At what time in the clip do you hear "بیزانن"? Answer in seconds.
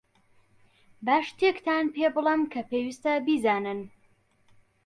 3.25-3.79